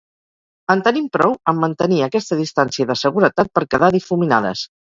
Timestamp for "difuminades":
4.01-4.69